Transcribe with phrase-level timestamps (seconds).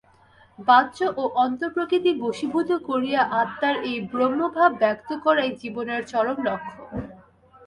[0.59, 6.79] বাহ্য ও অন্তঃপ্রকৃতি বশীভূত করিয়া আত্মার এই ব্রহ্মভাব ব্যক্ত করাই জীবনের চরম লক্ষ্য।